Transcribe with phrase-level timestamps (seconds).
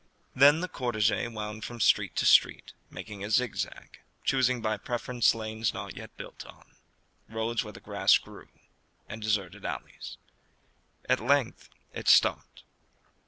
[0.33, 5.75] Then the cortège wound from street to street, making a zigzag, choosing by preference lanes
[5.75, 6.65] not yet built on,
[7.29, 8.49] roads where the grass grew,
[9.07, 10.17] and deserted alleys.
[11.07, 12.63] At length it stopped.